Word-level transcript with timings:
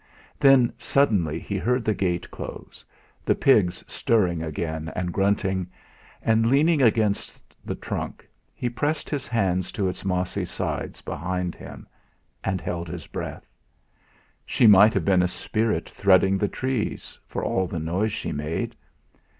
Then 0.39 0.73
suddenly 0.79 1.37
he 1.39 1.59
heard 1.59 1.85
the 1.85 1.93
gate 1.93 2.31
close, 2.31 2.83
the 3.23 3.35
pigs 3.35 3.83
stirring 3.87 4.41
again 4.41 4.91
and 4.95 5.13
grunting; 5.13 5.69
and 6.23 6.47
leaning 6.49 6.81
against 6.81 7.53
the 7.63 7.75
trunk, 7.75 8.27
he 8.55 8.67
pressed 8.67 9.11
his 9.11 9.27
hands 9.27 9.71
to 9.73 9.87
its 9.87 10.03
mossy 10.03 10.43
sides 10.43 11.01
behind 11.01 11.53
him, 11.55 11.87
and 12.43 12.59
held 12.59 12.87
his 12.89 13.05
breath. 13.05 13.45
She 14.43 14.65
might 14.65 14.95
have 14.95 15.05
been 15.05 15.21
a 15.21 15.27
spirit 15.27 15.87
threading 15.87 16.39
the 16.39 16.47
trees, 16.47 17.19
for 17.27 17.43
all 17.45 17.67
the 17.67 17.77
noise 17.77 18.11
she 18.11 18.31
made! 18.31 18.75